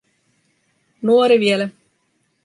[1.01, 1.69] Nuori vielä.